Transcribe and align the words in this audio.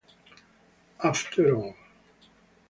After 1.05 1.45
All 1.55 1.75